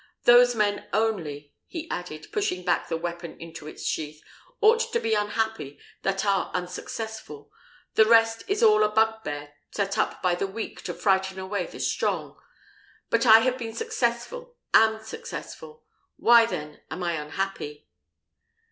Those 0.23 0.55
men 0.55 0.87
only," 0.93 1.53
he 1.67 1.87
added, 1.91 2.29
pushing 2.31 2.65
back 2.65 2.87
the 2.89 2.97
weapon 2.97 3.39
into 3.39 3.67
its 3.67 3.85
sheath, 3.85 4.19
"ought 4.59 4.79
to 4.91 4.99
be 4.99 5.13
unhappy 5.13 5.77
that 6.01 6.25
are 6.25 6.49
unsuccessful; 6.55 7.51
the 7.93 8.05
rest 8.07 8.43
is 8.47 8.63
all 8.63 8.81
a 8.83 8.89
bugbear 8.89 9.53
set 9.69 9.99
up 9.99 10.19
by 10.23 10.33
the 10.33 10.47
weak 10.47 10.81
to 10.85 10.95
frighten 10.95 11.37
away 11.37 11.67
the 11.67 11.79
strong. 11.79 12.35
But 13.11 13.27
I 13.27 13.41
have 13.41 13.59
been 13.59 13.75
successful, 13.75 14.55
am 14.73 15.03
successful. 15.03 15.83
Why 16.15 16.47
then 16.47 16.81
am 16.89 17.03
I 17.03 17.11
unhappy?" 17.21 17.87